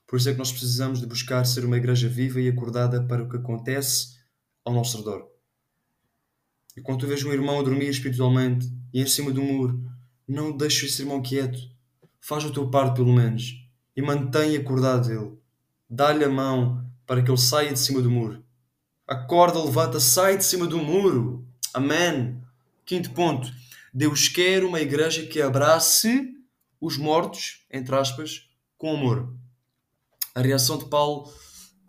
Por 0.06 0.16
isso 0.18 0.28
é 0.28 0.32
que 0.32 0.38
nós 0.38 0.50
precisamos 0.50 0.98
de 0.98 1.06
buscar 1.06 1.44
ser 1.44 1.64
uma 1.64 1.76
igreja 1.76 2.08
viva 2.08 2.40
e 2.40 2.48
acordada 2.48 3.06
para 3.06 3.22
o 3.22 3.28
que 3.28 3.36
acontece 3.36 4.18
ao 4.64 4.74
nosso 4.74 4.98
redor. 4.98 5.28
E 6.76 6.80
quando 6.80 7.00
tu 7.00 7.06
vês 7.06 7.24
um 7.24 7.32
irmão 7.32 7.60
a 7.60 7.62
dormir 7.62 7.88
espiritualmente 7.88 8.66
e 8.92 9.00
em 9.00 9.06
cima 9.06 9.30
do 9.30 9.42
muro, 9.42 9.82
não 10.26 10.56
deixes 10.56 10.92
esse 10.92 11.02
irmão 11.02 11.20
quieto. 11.20 11.58
Faz 12.20 12.44
o 12.44 12.52
teu 12.52 12.68
parte 12.68 12.96
pelo 12.96 13.12
menos 13.12 13.60
e 13.96 14.02
mantém 14.02 14.56
acordado 14.56 15.10
ele. 15.10 15.32
Dá-lhe 15.88 16.24
a 16.24 16.28
mão 16.28 16.84
para 17.06 17.22
que 17.22 17.30
ele 17.30 17.38
saia 17.38 17.72
de 17.72 17.78
cima 17.78 18.00
do 18.00 18.10
muro. 18.10 18.44
Acorda, 19.06 19.62
levanta, 19.62 19.98
sai 19.98 20.36
de 20.36 20.44
cima 20.44 20.66
do 20.66 20.78
muro. 20.78 21.44
Amém. 21.74 22.40
Quinto 22.84 23.10
ponto. 23.10 23.52
Deus 23.92 24.28
quer 24.28 24.62
uma 24.62 24.80
igreja 24.80 25.26
que 25.26 25.42
abrace 25.42 26.32
os 26.80 26.96
mortos, 26.96 27.66
entre 27.70 27.94
aspas, 27.96 28.48
com 28.78 28.94
amor. 28.94 29.34
A 30.34 30.40
reação 30.40 30.78
de 30.78 30.84
Paulo, 30.84 31.28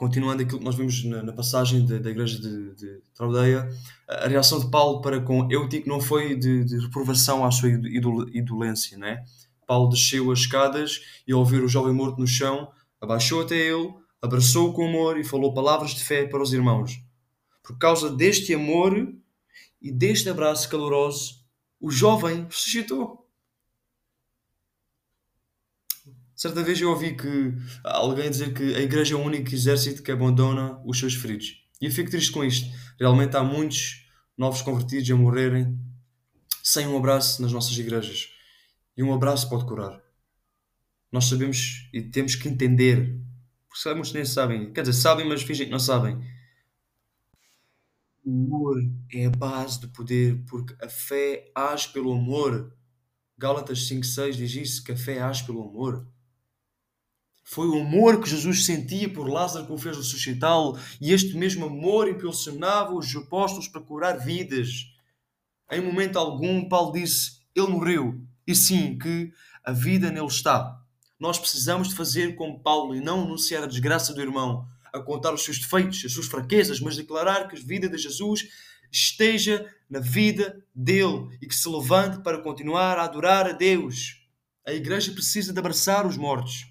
continuando 0.01 0.41
aquilo 0.41 0.57
que 0.57 0.65
nós 0.65 0.73
vimos 0.73 1.03
na, 1.03 1.21
na 1.21 1.31
passagem 1.31 1.85
da, 1.85 1.99
da 1.99 2.09
igreja 2.09 2.39
de, 2.41 2.73
de 2.73 3.03
Traudeia, 3.13 3.69
a 4.09 4.27
reação 4.27 4.59
de 4.59 4.71
Paulo 4.71 4.99
para 4.99 5.21
com 5.21 5.47
Eutico 5.51 5.87
não 5.87 6.01
foi 6.01 6.35
de, 6.35 6.63
de 6.63 6.79
reprovação 6.79 7.45
à 7.45 7.51
sua 7.51 7.69
idolência, 7.69 8.97
né? 8.97 9.23
Paulo 9.67 9.89
desceu 9.89 10.31
as 10.31 10.39
escadas 10.39 11.01
e 11.27 11.31
ao 11.31 11.45
ver 11.45 11.63
o 11.63 11.67
jovem 11.67 11.93
morto 11.93 12.19
no 12.19 12.25
chão, 12.25 12.71
abaixou 12.99 13.43
até 13.43 13.55
ele, 13.55 13.93
abraçou-o 14.19 14.73
com 14.73 14.87
amor 14.87 15.19
e 15.19 15.23
falou 15.23 15.53
palavras 15.53 15.91
de 15.91 16.03
fé 16.03 16.25
para 16.25 16.41
os 16.41 16.51
irmãos. 16.51 16.99
Por 17.61 17.77
causa 17.77 18.09
deste 18.09 18.55
amor 18.55 19.07
e 19.79 19.91
deste 19.91 20.27
abraço 20.27 20.67
caloroso, 20.67 21.45
o 21.79 21.91
jovem 21.91 22.45
ressuscitou. 22.45 23.20
Certa 26.41 26.63
vez 26.63 26.81
eu 26.81 26.89
ouvi 26.89 27.15
que 27.15 27.53
alguém 27.83 28.27
dizer 28.27 28.51
que 28.51 28.73
a 28.73 28.79
igreja 28.79 29.13
é 29.13 29.15
o 29.15 29.21
único 29.21 29.53
exército 29.53 30.01
que 30.01 30.11
abandona 30.11 30.81
os 30.83 30.97
seus 30.97 31.13
feridos. 31.13 31.63
E 31.79 31.85
eu 31.85 31.91
fico 31.91 32.09
triste 32.09 32.31
com 32.31 32.43
isto. 32.43 32.67
Realmente 32.99 33.37
há 33.37 33.43
muitos 33.43 34.07
novos 34.35 34.63
convertidos 34.63 35.11
a 35.11 35.15
morrerem 35.15 35.79
sem 36.63 36.87
um 36.87 36.97
abraço 36.97 37.43
nas 37.43 37.51
nossas 37.51 37.77
igrejas. 37.77 38.29
E 38.97 39.03
um 39.03 39.13
abraço 39.13 39.47
pode 39.51 39.67
curar. 39.67 40.01
Nós 41.11 41.25
sabemos 41.25 41.87
e 41.93 42.01
temos 42.01 42.33
que 42.33 42.49
entender. 42.49 43.21
Porque 43.69 43.93
muitos 43.93 44.11
nem 44.11 44.25
sabem. 44.25 44.73
Quer 44.73 44.81
dizer, 44.81 44.99
sabem, 44.99 45.29
mas 45.29 45.43
fingem 45.43 45.67
que 45.67 45.71
não 45.71 45.77
sabem 45.77 46.19
o 48.23 48.31
amor 48.31 48.77
é 49.13 49.27
a 49.27 49.29
base 49.29 49.79
do 49.79 49.89
poder, 49.89 50.43
porque 50.49 50.75
a 50.83 50.89
fé 50.89 51.51
age 51.53 51.89
pelo 51.89 52.11
amor. 52.11 52.75
Gálatas 53.37 53.87
5,6 53.87 54.31
diz 54.33 54.55
isso, 54.55 54.83
que 54.83 54.91
a 54.91 54.97
fé 54.97 55.21
age 55.21 55.45
pelo 55.45 55.67
amor. 55.67 56.10
Foi 57.53 57.67
o 57.67 57.81
amor 57.81 58.21
que 58.21 58.29
Jesus 58.29 58.63
sentia 58.63 59.11
por 59.11 59.27
Lázaro 59.27 59.65
que 59.65 59.73
o 59.73 59.77
fez 59.77 59.97
ressuscitá-lo, 59.97 60.79
e 61.01 61.11
este 61.11 61.35
mesmo 61.35 61.65
amor 61.65 62.07
impulsionava 62.07 62.93
os 62.93 63.13
apóstolos 63.13 63.67
para 63.67 63.81
curar 63.81 64.17
vidas. 64.19 64.85
Em 65.69 65.81
momento 65.81 66.17
algum, 66.17 66.69
Paulo 66.69 66.93
disse: 66.93 67.41
Ele 67.53 67.67
morreu, 67.67 68.21
e 68.47 68.55
sim, 68.55 68.97
que 68.97 69.33
a 69.65 69.73
vida 69.73 70.09
nele 70.09 70.27
está. 70.27 70.81
Nós 71.19 71.37
precisamos 71.37 71.89
de 71.89 71.95
fazer 71.95 72.35
como 72.35 72.61
Paulo 72.61 72.95
e 72.95 73.01
não 73.01 73.23
anunciar 73.23 73.63
a 73.63 73.67
desgraça 73.67 74.13
do 74.13 74.21
irmão, 74.21 74.65
a 74.93 75.01
contar 75.01 75.33
os 75.33 75.43
seus 75.43 75.59
defeitos, 75.59 76.05
as 76.05 76.13
suas 76.13 76.27
fraquezas, 76.27 76.79
mas 76.79 76.95
declarar 76.95 77.49
que 77.49 77.57
a 77.57 77.59
vida 77.61 77.89
de 77.89 77.97
Jesus 77.97 78.47
esteja 78.89 79.69
na 79.89 79.99
vida 79.99 80.63
dele 80.73 81.27
e 81.41 81.47
que 81.47 81.55
se 81.55 81.67
levante 81.67 82.23
para 82.23 82.41
continuar 82.41 82.97
a 82.97 83.03
adorar 83.03 83.45
a 83.45 83.51
Deus. 83.51 84.25
A 84.65 84.71
igreja 84.71 85.11
precisa 85.11 85.51
de 85.51 85.59
abraçar 85.59 86.07
os 86.07 86.15
mortos. 86.15 86.70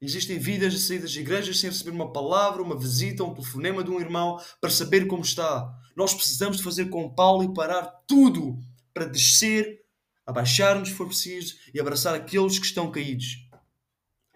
Existem 0.00 0.38
vidas 0.38 0.74
a 0.74 0.78
sair 0.78 1.00
das 1.00 1.14
igrejas 1.16 1.58
sem 1.58 1.70
receber 1.70 1.90
uma 1.90 2.12
palavra, 2.12 2.62
uma 2.62 2.78
visita, 2.78 3.24
um 3.24 3.34
telefonema 3.34 3.82
de 3.82 3.90
um 3.90 4.00
irmão 4.00 4.38
para 4.60 4.70
saber 4.70 5.06
como 5.06 5.22
está. 5.22 5.68
Nós 5.96 6.14
precisamos 6.14 6.58
de 6.58 6.62
fazer 6.62 6.86
com 6.86 7.12
Paulo 7.12 7.42
e 7.42 7.52
parar 7.52 7.84
tudo 8.06 8.58
para 8.94 9.06
descer, 9.06 9.82
abaixar-nos 10.24 10.90
se 10.90 10.94
for 10.94 11.06
preciso 11.06 11.56
e 11.74 11.80
abraçar 11.80 12.14
aqueles 12.14 12.58
que 12.58 12.66
estão 12.66 12.92
caídos. 12.92 13.48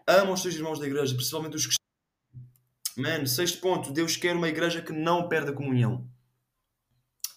Ama 0.06 0.32
os 0.32 0.42
teus 0.42 0.56
irmãos 0.56 0.80
da 0.80 0.86
igreja, 0.86 1.14
principalmente 1.14 1.54
os 1.54 1.66
que 1.66 1.76
Mano, 2.96 3.26
sexto 3.26 3.58
ponto, 3.60 3.90
Deus 3.90 4.16
quer 4.16 4.36
uma 4.36 4.48
igreja 4.48 4.82
que 4.82 4.92
não 4.92 5.26
perde 5.26 5.50
a 5.50 5.54
comunhão. 5.54 6.06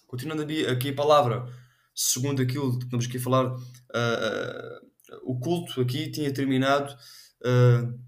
Continuando 0.06 0.42
aqui 0.70 0.90
a 0.90 0.94
palavra, 0.94 1.46
segundo 1.94 2.42
aquilo 2.42 2.78
que 2.78 2.84
estamos 2.84 3.06
aqui 3.06 3.16
a 3.16 3.20
falar, 3.20 3.46
uh, 3.46 3.58
uh, 3.58 4.80
o 5.22 5.40
culto 5.40 5.80
aqui 5.80 6.10
tinha 6.10 6.32
terminado. 6.32 6.94
Uh, 7.40 8.05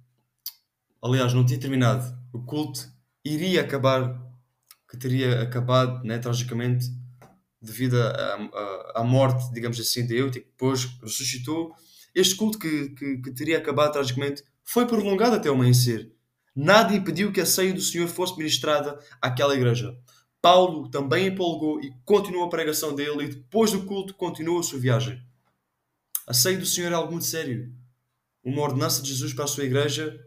aliás, 1.02 1.32
não 1.34 1.44
tinha 1.44 1.58
terminado. 1.58 2.16
O 2.32 2.42
culto 2.42 2.88
iria 3.24 3.60
acabar, 3.60 4.20
que 4.90 4.96
teria 4.96 5.42
acabado, 5.42 6.04
né, 6.04 6.18
tragicamente, 6.18 6.86
devido 7.60 7.96
à 8.94 9.02
morte, 9.04 9.52
digamos 9.52 9.78
assim, 9.80 10.06
de 10.06 10.16
Eutico, 10.16 10.46
depois 10.46 10.84
ressuscitou. 11.02 11.74
Este 12.14 12.34
culto 12.34 12.58
que, 12.58 12.90
que, 12.90 13.18
que 13.18 13.30
teria 13.32 13.58
acabado 13.58 13.92
tragicamente 13.92 14.42
foi 14.64 14.86
prolongado 14.86 15.36
até 15.36 15.50
o 15.50 15.54
amanhecer 15.54 16.12
nada 16.58 16.92
impediu 16.92 17.32
que 17.32 17.40
a 17.40 17.46
ceia 17.46 17.72
do 17.72 17.80
Senhor 17.80 18.08
fosse 18.08 18.36
ministrada 18.36 18.98
àquela 19.22 19.54
igreja. 19.54 19.96
Paulo 20.42 20.90
também 20.90 21.28
empolgou 21.28 21.80
e 21.80 21.92
continuou 22.04 22.44
a 22.44 22.50
pregação 22.50 22.94
dele, 22.94 23.24
e 23.24 23.28
depois 23.28 23.70
do 23.70 23.84
culto 23.84 24.14
continuou 24.14 24.58
a 24.58 24.62
sua 24.64 24.80
viagem. 24.80 25.22
A 26.26 26.34
ceia 26.34 26.58
do 26.58 26.66
Senhor 26.66 26.90
é 26.90 26.94
algo 26.96 27.12
muito 27.12 27.26
sério. 27.26 27.72
Uma 28.42 28.62
ordenança 28.62 29.00
de 29.00 29.08
Jesus 29.08 29.32
para 29.32 29.44
a 29.44 29.48
sua 29.48 29.64
igreja. 29.64 30.20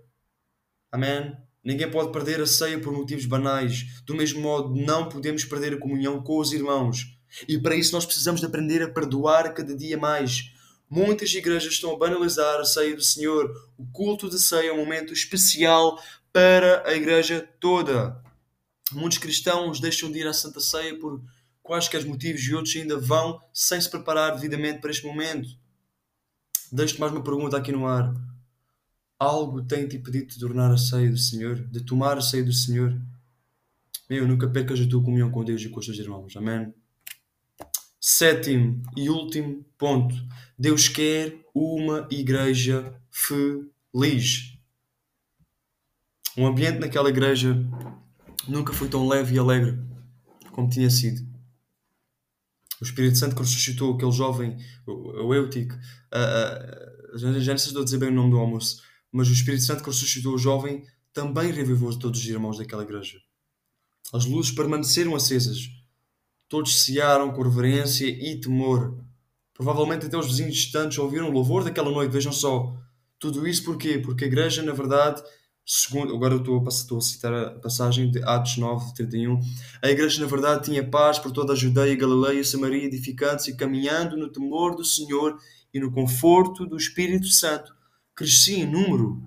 Amém. 0.91 1.35
Ninguém 1.63 1.89
pode 1.89 2.11
perder 2.11 2.41
a 2.41 2.45
ceia 2.45 2.79
por 2.79 2.91
motivos 2.91 3.25
banais. 3.25 4.01
Do 4.05 4.15
mesmo 4.15 4.41
modo, 4.41 4.75
não 4.75 5.07
podemos 5.07 5.45
perder 5.45 5.73
a 5.73 5.79
comunhão 5.79 6.21
com 6.21 6.39
os 6.39 6.51
irmãos. 6.51 7.17
E 7.47 7.57
para 7.57 7.75
isso 7.75 7.93
nós 7.93 8.05
precisamos 8.05 8.41
de 8.41 8.47
aprender 8.47 8.81
a 8.81 8.89
perdoar 8.89 9.53
cada 9.53 9.75
dia 9.75 9.97
mais. 9.97 10.51
Muitas 10.89 11.33
igrejas 11.33 11.73
estão 11.73 11.93
a 11.93 11.97
banalizar 11.97 12.59
a 12.59 12.65
ceia 12.65 12.95
do 12.95 13.03
Senhor. 13.03 13.49
O 13.77 13.85
culto 13.91 14.29
de 14.29 14.39
ceia 14.39 14.69
é 14.69 14.73
um 14.73 14.77
momento 14.77 15.13
especial 15.13 16.01
para 16.33 16.83
a 16.85 16.93
igreja 16.93 17.47
toda. 17.59 18.21
Muitos 18.91 19.17
cristãos 19.17 19.79
deixam 19.79 20.11
de 20.11 20.19
ir 20.19 20.27
à 20.27 20.33
Santa 20.33 20.59
Ceia 20.59 20.97
por 20.99 21.21
quaisquer 21.63 22.05
motivos 22.05 22.41
e 22.41 22.53
outros 22.53 22.75
ainda 22.75 22.97
vão 22.97 23.39
sem 23.53 23.79
se 23.79 23.89
preparar 23.89 24.35
devidamente 24.35 24.81
para 24.81 24.91
este 24.91 25.05
momento. 25.05 25.47
Deixo-te 26.69 26.99
mais 26.99 27.13
uma 27.13 27.23
pergunta 27.23 27.55
aqui 27.55 27.71
no 27.71 27.87
ar. 27.87 28.13
Algo 29.21 29.61
tem-te 29.61 29.97
impedido 29.97 30.33
de 30.33 30.39
tornar 30.39 30.71
a 30.71 30.77
ceia 30.77 31.11
do 31.11 31.17
Senhor, 31.17 31.55
de 31.67 31.81
tomar 31.81 32.17
a 32.17 32.21
ceia 32.21 32.43
do 32.43 32.51
Senhor? 32.51 32.99
Meu, 34.09 34.27
nunca 34.27 34.49
percas 34.49 34.79
a 34.79 34.89
tua 34.89 35.03
comunhão 35.03 35.29
com 35.29 35.45
Deus 35.45 35.61
e 35.61 35.69
com 35.69 35.79
os 35.79 35.85
teus 35.85 35.99
irmãos. 35.99 36.35
Amém? 36.35 36.73
Sétimo 37.99 38.81
e 38.97 39.11
último 39.11 39.63
ponto. 39.77 40.15
Deus 40.57 40.87
quer 40.87 41.39
uma 41.53 42.07
igreja 42.09 42.99
feliz. 43.11 44.57
O 46.35 46.47
ambiente 46.47 46.79
naquela 46.79 47.09
igreja 47.09 47.55
nunca 48.47 48.73
foi 48.73 48.87
tão 48.87 49.07
leve 49.07 49.35
e 49.35 49.37
alegre 49.37 49.77
como 50.51 50.67
tinha 50.67 50.89
sido. 50.89 51.21
O 52.81 52.83
Espírito 52.83 53.19
Santo 53.19 53.35
que 53.35 53.41
ressuscitou 53.43 53.93
aquele 53.93 54.11
jovem, 54.11 54.57
o 54.87 55.31
Eutico, 55.31 55.75
uh, 55.75 57.15
uh, 57.15 57.19
já 57.19 57.27
não 57.29 57.39
sei 57.39 57.57
se 57.57 57.67
estou 57.67 57.83
a 57.83 57.85
dizer 57.85 57.99
bem 57.99 58.09
o 58.09 58.13
nome 58.13 58.31
do 58.31 58.39
almoço, 58.39 58.81
mas 59.11 59.27
o 59.29 59.33
Espírito 59.33 59.63
Santo 59.63 59.83
que 59.83 59.89
ressuscitou 59.89 60.33
o 60.33 60.37
jovem 60.37 60.83
também 61.13 61.51
revivou 61.51 61.97
todos 61.97 62.19
os 62.19 62.27
irmãos 62.27 62.57
daquela 62.57 62.83
igreja. 62.83 63.19
As 64.13 64.25
luzes 64.25 64.51
permaneceram 64.51 65.15
acesas. 65.15 65.69
Todos 66.47 66.83
cearam 66.83 67.31
com 67.31 67.41
reverência 67.41 68.05
e 68.05 68.39
temor. 68.39 68.97
Provavelmente 69.53 70.05
até 70.05 70.17
os 70.17 70.27
vizinhos 70.27 70.55
distantes 70.55 70.97
ouviram 70.97 71.29
o 71.29 71.31
louvor 71.31 71.63
daquela 71.63 71.91
noite. 71.91 72.11
Vejam 72.11 72.31
só. 72.31 72.75
Tudo 73.19 73.47
isso 73.47 73.63
porquê? 73.63 73.99
Porque 73.99 74.23
a 74.23 74.27
igreja, 74.27 74.63
na 74.63 74.73
verdade, 74.73 75.21
segundo, 75.65 76.13
agora 76.13 76.35
estou 76.35 76.59
a, 76.65 76.67
estou 76.67 76.97
a 76.97 77.01
citar 77.01 77.33
a 77.33 77.51
passagem 77.59 78.09
de 78.09 78.21
Atos 78.23 78.57
9, 78.57 78.93
31. 78.95 79.39
A 79.81 79.89
igreja, 79.89 80.19
na 80.21 80.27
verdade, 80.27 80.65
tinha 80.65 80.83
paz 80.83 81.19
por 81.19 81.31
toda 81.31 81.53
a 81.53 81.55
Judeia, 81.55 81.95
Galileia, 81.95 82.43
Samaria, 82.43 82.85
edificando-se 82.85 83.51
e 83.51 83.55
caminhando 83.55 84.17
no 84.17 84.29
temor 84.29 84.75
do 84.75 84.83
Senhor 84.83 85.37
e 85.73 85.79
no 85.79 85.91
conforto 85.91 86.65
do 86.65 86.75
Espírito 86.75 87.27
Santo. 87.27 87.73
Crescia 88.15 88.63
em 88.63 88.65
número. 88.65 89.21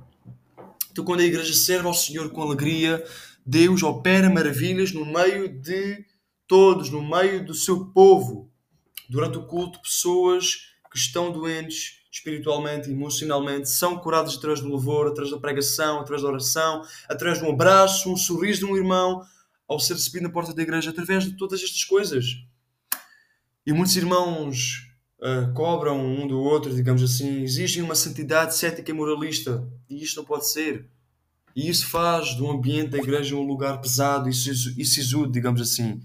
Então, 0.90 1.04
quando 1.04 1.20
a 1.20 1.24
igreja 1.24 1.52
serve 1.52 1.88
ao 1.88 1.94
Senhor 1.94 2.30
com 2.30 2.42
alegria, 2.42 3.04
Deus 3.44 3.82
opera 3.82 4.30
maravilhas 4.30 4.92
no 4.92 5.04
meio 5.04 5.48
de 5.48 6.04
todos, 6.46 6.90
no 6.90 7.02
meio 7.02 7.44
do 7.44 7.54
seu 7.54 7.86
povo. 7.86 8.50
Durante 9.08 9.38
o 9.38 9.46
culto, 9.46 9.80
pessoas 9.82 10.72
que 10.90 10.98
estão 10.98 11.32
doentes, 11.32 12.04
espiritualmente, 12.10 12.90
emocionalmente, 12.90 13.68
são 13.68 13.98
curados 13.98 14.36
através 14.36 14.60
do 14.60 14.68
louvor, 14.68 15.08
através 15.08 15.32
da 15.32 15.40
pregação, 15.40 16.00
através 16.00 16.22
da 16.22 16.28
oração, 16.28 16.82
através 17.08 17.40
de 17.40 17.44
um 17.44 17.52
abraço, 17.52 18.12
um 18.12 18.16
sorriso 18.16 18.60
de 18.60 18.66
um 18.66 18.76
irmão, 18.76 19.20
ao 19.66 19.80
ser 19.80 19.94
recebido 19.94 20.22
na 20.22 20.30
porta 20.30 20.54
da 20.54 20.62
igreja, 20.62 20.90
através 20.90 21.24
de 21.24 21.32
todas 21.36 21.60
estas 21.60 21.84
coisas. 21.84 22.24
E 23.66 23.72
muitos 23.72 23.96
irmãos 23.96 24.86
uh, 25.20 25.52
cobram 25.54 26.04
um 26.04 26.26
do 26.26 26.40
outro, 26.40 26.74
digamos 26.74 27.02
assim, 27.02 27.42
exigem 27.42 27.82
uma 27.82 27.94
santidade 27.94 28.56
cética 28.56 28.90
e 28.90 28.94
moralista, 28.94 29.66
e 29.88 30.02
isto 30.02 30.16
não 30.16 30.24
pode 30.24 30.48
ser. 30.48 30.88
E 31.54 31.68
isso 31.68 31.86
faz 31.86 32.34
do 32.34 32.50
ambiente 32.50 32.90
da 32.90 32.98
igreja 32.98 33.36
um 33.36 33.46
lugar 33.46 33.80
pesado 33.80 34.28
e 34.28 34.34
sisudo, 34.84 35.30
digamos 35.30 35.60
assim. 35.60 36.02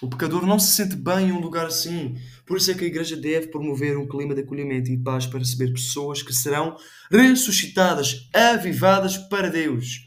O 0.00 0.08
pecador 0.08 0.46
não 0.46 0.58
se 0.58 0.72
sente 0.72 0.94
bem 0.94 1.28
em 1.28 1.32
um 1.32 1.40
lugar 1.40 1.66
assim. 1.66 2.16
Por 2.44 2.58
isso 2.58 2.70
é 2.70 2.74
que 2.74 2.84
a 2.84 2.86
igreja 2.86 3.16
deve 3.16 3.48
promover 3.48 3.96
um 3.96 4.06
clima 4.06 4.34
de 4.34 4.42
acolhimento 4.42 4.90
e 4.90 4.98
paz 4.98 5.26
para 5.26 5.38
receber 5.38 5.72
pessoas 5.72 6.22
que 6.22 6.32
serão 6.32 6.76
ressuscitadas, 7.10 8.28
avivadas 8.32 9.16
para 9.16 9.50
Deus. 9.50 10.06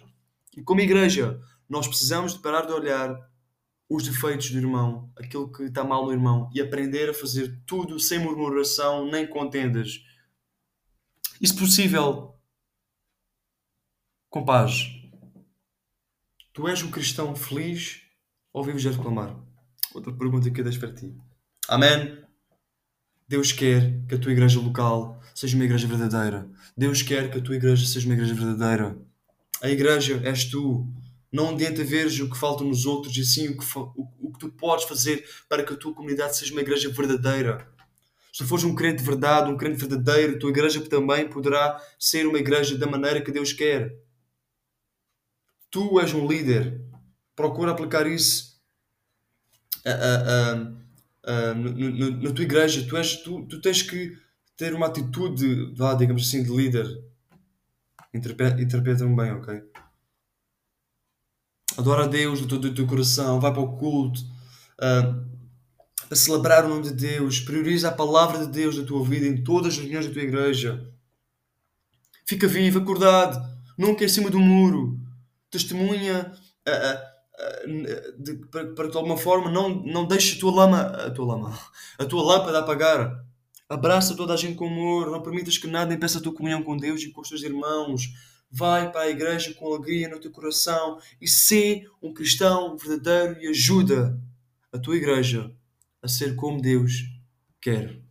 E 0.55 0.61
como 0.61 0.81
igreja, 0.81 1.39
nós 1.67 1.87
precisamos 1.87 2.33
de 2.33 2.39
parar 2.39 2.65
de 2.65 2.73
olhar 2.73 3.17
os 3.89 4.03
defeitos 4.03 4.51
do 4.51 4.57
irmão, 4.57 5.11
aquilo 5.17 5.51
que 5.51 5.63
está 5.63 5.83
mal 5.83 6.05
no 6.05 6.11
irmão, 6.11 6.49
e 6.53 6.61
aprender 6.61 7.09
a 7.09 7.13
fazer 7.13 7.61
tudo 7.65 7.99
sem 7.99 8.19
murmuração 8.19 9.09
nem 9.09 9.25
contendas. 9.25 10.03
E 11.41 11.47
se 11.47 11.55
possível, 11.55 12.35
com 14.29 14.43
paz. 14.43 14.91
Tu 16.53 16.67
és 16.67 16.81
um 16.81 16.91
cristão 16.91 17.35
feliz 17.35 18.01
ou 18.51 18.63
vives 18.63 18.85
a 18.85 18.91
reclamar? 18.91 19.37
Outra 19.93 20.11
pergunta 20.11 20.49
que 20.49 20.59
eu 20.59 20.63
deixo 20.63 20.79
para 20.79 20.93
ti. 20.93 21.15
Amém? 21.67 22.23
Deus 23.27 23.51
quer 23.51 24.05
que 24.07 24.15
a 24.15 24.19
tua 24.19 24.31
igreja 24.31 24.59
local 24.59 25.21
seja 25.35 25.55
uma 25.55 25.65
igreja 25.65 25.87
verdadeira. 25.87 26.49
Deus 26.75 27.01
quer 27.01 27.29
que 27.29 27.37
a 27.37 27.41
tua 27.41 27.55
igreja 27.55 27.85
seja 27.85 28.07
uma 28.07 28.15
igreja 28.15 28.33
verdadeira. 28.33 28.97
A 29.61 29.69
igreja 29.69 30.21
és 30.23 30.45
tu. 30.45 30.87
Não 31.31 31.49
adianta 31.49 31.83
veres 31.83 32.19
o 32.19 32.29
que 32.29 32.37
falta 32.37 32.63
nos 32.63 32.85
outros 32.85 33.15
e 33.17 33.25
sim 33.25 33.49
o 33.49 33.57
que, 33.57 33.65
o, 33.77 34.07
o 34.27 34.31
que 34.31 34.39
tu 34.39 34.49
podes 34.49 34.85
fazer 34.85 35.27
para 35.49 35.63
que 35.63 35.73
a 35.73 35.77
tua 35.77 35.93
comunidade 35.93 36.37
seja 36.37 36.53
uma 36.53 36.61
igreja 36.61 36.89
verdadeira. 36.89 37.67
Se 38.31 38.43
tu 38.43 38.47
fores 38.47 38.63
um 38.63 38.75
crente 38.75 38.99
de 38.99 39.09
verdade, 39.09 39.51
um 39.51 39.57
crente 39.57 39.77
verdadeiro, 39.77 40.35
a 40.35 40.39
tua 40.39 40.49
igreja 40.49 40.81
também 40.81 41.29
poderá 41.29 41.81
ser 41.99 42.27
uma 42.27 42.37
igreja 42.37 42.77
da 42.77 42.87
maneira 42.87 43.21
que 43.21 43.31
Deus 43.31 43.51
quer. 43.51 43.97
Tu 45.69 45.99
és 45.99 46.13
um 46.13 46.27
líder. 46.27 46.81
Procura 47.35 47.71
aplicar 47.71 48.07
isso 48.07 48.61
a, 49.85 49.91
a, 49.91 50.53
a, 51.23 51.53
na 51.53 52.31
tua 52.31 52.43
igreja. 52.43 52.87
Tu, 52.87 52.95
és, 52.95 53.17
tu, 53.17 53.45
tu 53.47 53.59
tens 53.59 53.81
que 53.81 54.17
ter 54.55 54.73
uma 54.73 54.87
atitude, 54.87 55.73
vá, 55.75 55.93
digamos 55.93 56.27
assim, 56.27 56.43
de 56.43 56.49
líder. 56.49 56.87
Interpreta-me 58.13 59.15
bem, 59.15 59.31
ok? 59.33 59.61
Adora 61.77 62.05
a 62.05 62.07
Deus 62.07 62.41
do 62.41 62.73
teu, 62.73 62.87
coração, 62.87 63.39
vai 63.39 63.53
para 63.53 63.61
o 63.61 63.77
culto, 63.77 64.21
uh, 64.81 65.37
a 66.09 66.15
celebrar 66.15 66.65
o 66.65 66.69
nome 66.69 66.83
de 66.83 66.93
Deus, 66.93 67.39
prioriza 67.39 67.89
a 67.89 67.91
palavra 67.91 68.45
de 68.45 68.51
Deus 68.51 68.77
na 68.77 68.83
tua 68.83 69.03
vida, 69.03 69.27
em 69.27 69.43
todas 69.43 69.73
as 69.73 69.79
reuniões 69.79 70.07
da 70.07 70.13
tua 70.13 70.23
igreja. 70.23 70.91
Fica 72.25 72.47
vivo, 72.47 72.79
acordado, 72.79 73.39
nunca 73.77 74.03
em 74.03 74.07
cima 74.07 74.29
do 74.29 74.39
muro. 74.39 74.99
Testemunha 75.51 76.31
uh, 76.67 76.71
uh, 76.71 78.23
de, 78.23 78.33
para, 78.47 78.73
para 78.73 78.85
que 78.85 78.91
de 78.91 78.97
alguma 78.97 79.17
forma 79.17 79.51
não, 79.51 79.69
não 79.69 80.07
deixe 80.07 80.35
a 80.35 80.39
tua 80.39 80.51
lama, 80.51 80.81
a 80.81 81.11
tua 81.11 81.25
lama, 81.25 81.59
a 81.99 82.05
tua 82.05 82.23
lâmpada 82.23 82.59
apagar. 82.59 83.23
Abraça 83.69 84.15
toda 84.15 84.33
a 84.33 84.37
gente 84.37 84.55
com 84.55 84.65
amor, 84.65 85.11
não 85.11 85.21
permitas 85.21 85.57
que 85.57 85.67
nada 85.67 85.93
impeça 85.93 86.17
a 86.17 86.21
tua 86.21 86.33
comunhão 86.33 86.63
com 86.63 86.75
Deus 86.75 87.01
e 87.03 87.11
com 87.11 87.21
os 87.21 87.29
teus 87.29 87.43
irmãos. 87.43 88.13
Vai 88.49 88.91
para 88.91 89.01
a 89.01 89.09
igreja 89.09 89.53
com 89.53 89.67
alegria 89.67 90.07
no 90.07 90.19
teu 90.19 90.31
coração 90.31 90.99
e 91.19 91.27
sê 91.27 91.87
um 92.01 92.13
cristão 92.13 92.77
verdadeiro 92.77 93.41
e 93.41 93.47
ajuda 93.47 94.19
a 94.71 94.79
tua 94.79 94.95
igreja 94.95 95.53
a 96.01 96.07
ser 96.07 96.35
como 96.35 96.61
Deus 96.61 97.03
quer. 97.59 98.01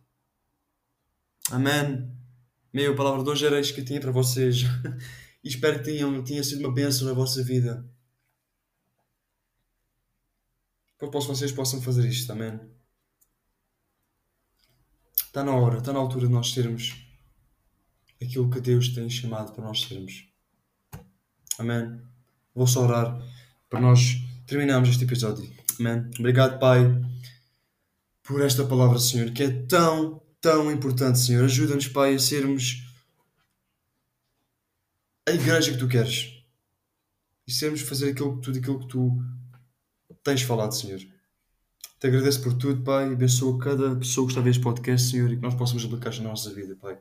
Amém. 1.49 2.11
Meu, 2.71 2.93
a 2.93 2.95
palavra 2.95 3.23
de 3.23 3.29
hoje 3.29 3.45
era 3.45 3.59
isto 3.59 3.73
que 3.73 3.81
eu 3.81 3.85
tinha 3.85 3.99
para 3.99 4.11
vocês. 4.11 4.57
e 5.43 5.47
espero 5.47 5.79
que 5.79 5.85
tenham, 5.85 6.23
tenha 6.23 6.43
sido 6.43 6.59
uma 6.59 6.73
bênção 6.73 7.07
na 7.07 7.13
vossa 7.13 7.43
vida. 7.43 7.83
Que 10.99 11.05
vocês 11.05 11.51
possam 11.51 11.81
fazer 11.81 12.07
isto. 12.07 12.31
Amém. 12.31 12.59
Está 15.25 15.43
na 15.43 15.55
hora, 15.55 15.77
está 15.77 15.93
na 15.93 15.99
altura 15.99 16.27
de 16.27 16.33
nós 16.33 16.51
sermos 16.51 17.07
aquilo 18.21 18.49
que 18.49 18.59
Deus 18.59 18.89
tem 18.89 19.09
chamado 19.09 19.53
para 19.53 19.63
nós 19.63 19.81
sermos. 19.81 20.26
Amém. 21.57 21.99
Vou 22.53 22.67
só 22.67 22.83
orar 22.83 23.19
para 23.69 23.79
nós 23.79 24.17
terminarmos 24.45 24.89
este 24.89 25.03
episódio. 25.03 25.49
Amém. 25.79 26.09
Obrigado, 26.17 26.59
Pai, 26.59 26.83
por 28.23 28.41
esta 28.41 28.65
palavra, 28.65 28.99
Senhor, 28.99 29.31
que 29.31 29.43
é 29.43 29.49
tão, 29.49 30.21
tão 30.41 30.71
importante, 30.71 31.19
Senhor. 31.19 31.45
Ajuda-nos, 31.45 31.87
Pai, 31.87 32.15
a 32.15 32.19
sermos 32.19 32.83
a 35.27 35.31
igreja 35.31 35.71
que 35.71 35.77
Tu 35.77 35.87
queres 35.87 36.33
e 37.45 37.51
sermos 37.51 37.81
fazer 37.81 38.11
aquilo, 38.11 38.39
tudo 38.41 38.59
aquilo 38.59 38.79
que 38.79 38.87
Tu 38.87 39.23
tens 40.23 40.41
falado, 40.41 40.73
Senhor. 40.73 40.99
Te 41.99 42.07
agradeço 42.07 42.41
por 42.43 42.53
tudo, 42.53 42.83
Pai. 42.83 43.11
Abençoa 43.11 43.57
cada 43.57 43.95
pessoa 43.95 44.27
que 44.27 44.31
está 44.31 44.41
a 44.41 44.43
ver 44.43 44.51
este 44.51 44.61
podcast, 44.61 45.09
Senhor, 45.09 45.31
e 45.31 45.35
que 45.35 45.41
nós 45.41 45.55
possamos 45.55 45.83
aplicar 45.83 46.15
na 46.17 46.29
nossa 46.29 46.53
vida, 46.53 46.75
Pai. 46.75 46.97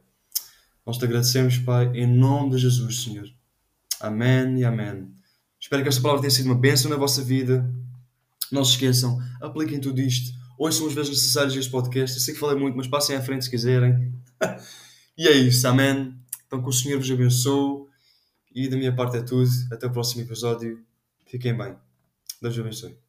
Nós 0.86 0.96
te 0.98 1.04
agradecemos, 1.04 1.58
Pai, 1.58 1.90
em 1.94 2.06
nome 2.06 2.52
de 2.52 2.58
Jesus, 2.58 3.02
Senhor. 3.02 3.28
Amém 4.00 4.59
e 4.59 4.64
amém. 4.64 5.09
Espero 5.61 5.82
que 5.82 5.88
esta 5.88 6.00
palavra 6.00 6.22
tenha 6.22 6.30
sido 6.30 6.46
uma 6.46 6.54
bênção 6.54 6.90
na 6.90 6.96
vossa 6.96 7.22
vida. 7.22 7.68
Não 8.52 8.64
se 8.64 8.72
esqueçam, 8.72 9.18
apliquem 9.40 9.80
tudo 9.80 10.00
isto. 10.00 10.37
São 10.72 10.87
as 10.87 10.94
vezes 10.94 11.11
necessárias 11.11 11.54
este 11.54 11.70
podcast. 11.70 12.16
Eu 12.16 12.22
sei 12.22 12.35
que 12.35 12.40
falei 12.40 12.59
muito, 12.59 12.76
mas 12.76 12.87
passem 12.87 13.16
à 13.16 13.22
frente 13.22 13.44
se 13.44 13.50
quiserem. 13.50 14.12
e 15.16 15.26
é 15.28 15.32
isso, 15.32 15.66
amém. 15.66 16.14
Então 16.46 16.62
que 16.62 16.68
o 16.68 16.72
Senhor 16.72 16.98
vos 16.98 17.11
abençoe. 17.11 17.87
E 18.54 18.68
da 18.68 18.76
minha 18.76 18.94
parte 18.94 19.18
é 19.18 19.22
tudo. 19.22 19.50
Até 19.70 19.87
o 19.87 19.92
próximo 19.92 20.22
episódio. 20.22 20.82
Fiquem 21.26 21.56
bem. 21.56 21.76
Deus 22.40 22.59
abençoe. 22.59 23.05